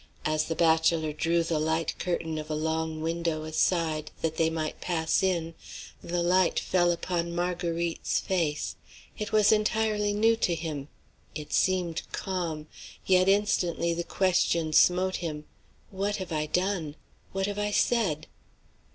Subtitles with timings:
[0.25, 4.81] As the bachelor drew the light curtain of a long window aside, that they might
[4.81, 5.53] pass in,
[6.03, 8.77] the light fell upon Marguerite's face.
[9.19, 10.87] It was entirely new to him.
[11.35, 12.65] It seemed calm.
[13.05, 15.45] Yet instantly the question smote him,
[15.91, 16.95] "What have I done?
[17.31, 18.25] what have I said?"